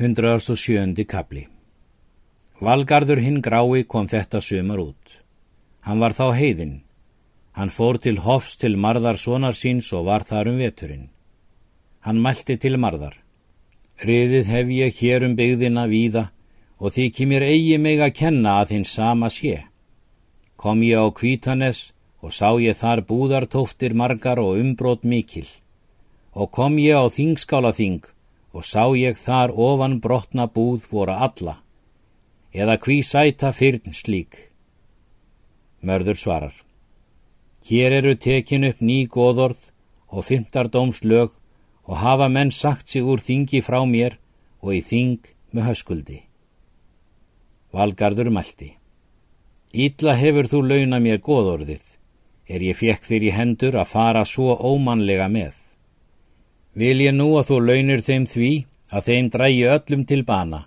[0.00, 1.04] 107.
[1.04, 1.42] kapli
[2.64, 5.10] Valgarður hinn grái kom þetta sömur út.
[5.84, 6.78] Hann var þá heiðin.
[7.52, 11.10] Hann fór til hofs til marðar sonar síns og var þar um veturinn.
[12.00, 13.18] Hann mælti til marðar.
[14.00, 16.24] Riðið hef ég hér um byggðina víða
[16.80, 19.60] og þykir mér eigi mig að kenna að hinn sama sé.
[20.56, 21.92] Kom ég á kvítanes
[22.24, 25.44] og sá ég þar búðartóftir margar og umbrót mikil.
[26.32, 28.11] Og kom ég á þingskála þing
[28.52, 31.56] og sá ég þar ofan brotna búð voru alla,
[32.52, 34.52] eða hví sæta fyrn slík.
[35.82, 36.56] Mörður svarar.
[37.66, 39.70] Hér eru tekin upp ný góðorð
[40.12, 41.30] og fymtardómslög
[41.88, 44.18] og hafa menn sagt sig úr þingi frá mér
[44.60, 46.20] og í þing með höskuldi.
[47.72, 48.76] Valgarður mælti.
[49.72, 51.82] Ítla hefur þú launa mér góðorðið,
[52.44, 55.61] er ég fekk þér í hendur að fara svo ómanlega með.
[56.72, 58.50] Vil ég nú að þú launir þeim því
[58.92, 60.62] að þeim drægi öllum til bana,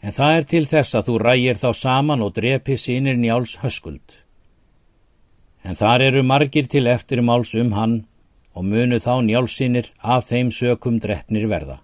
[0.00, 4.06] en það er til þess að þú rægir þá saman og drepi sínir njáls höskuld.
[5.64, 7.96] En þar eru margir til eftirmáls um hann
[8.56, 11.82] og munu þá njálsinir af þeim sökum drefnir verða.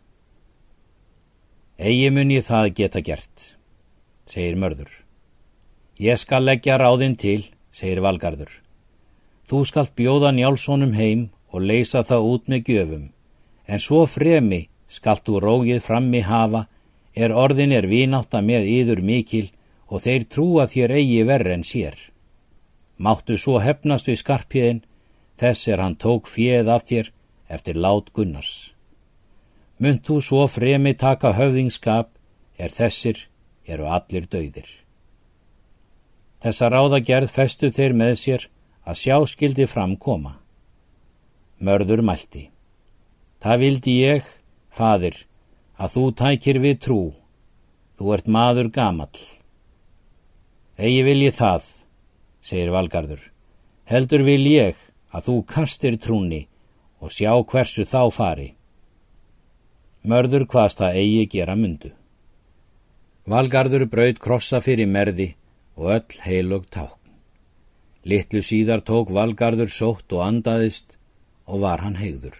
[1.76, 3.56] Egi mun ég það geta gert,
[4.24, 4.92] segir mörður.
[6.00, 8.50] Ég skal leggja ráðinn til, segir valgarður.
[9.44, 13.04] Þú skalt bjóða njálsónum heim og leysa það út með gjöfum
[13.66, 16.66] en svo fremi skalt þú rógið frammi hafa,
[17.14, 19.46] er orðin er vináta með yður mikil
[19.88, 21.96] og þeir trúa þér eigi verre en sér.
[22.98, 24.84] Máttu svo hefnast við skarpiðin,
[25.38, 27.10] þess er hann tók fjöð af þér
[27.50, 28.74] eftir lát Gunnars.
[29.78, 32.12] Munt þú svo fremi taka höfðingskap,
[32.58, 33.26] er þessir,
[33.66, 34.68] eru allir döðir.
[36.44, 38.48] Þessa ráðagerð festu þeir með sér
[38.84, 40.38] að sjá skildi framkoma.
[41.58, 42.53] Mörður mælti.
[43.44, 44.28] Það vildi ég,
[44.72, 45.16] fadir,
[45.76, 47.00] að þú tækir við trú.
[47.92, 49.18] Þú ert maður gamall.
[50.80, 51.66] Egi vil ég það,
[52.40, 53.20] segir Valgarður.
[53.84, 54.78] Heldur vil ég
[55.12, 56.46] að þú kastir trúni
[57.04, 58.48] og sjá hversu þá fari.
[60.08, 61.92] Mörður hvaðst það eigi gera myndu.
[63.28, 65.34] Valgarður braud krossa fyrir merði
[65.76, 67.12] og öll heilug tákn.
[68.08, 70.96] Littlu síðar tók Valgarður sótt og andaðist
[71.44, 72.36] og var hann hegður.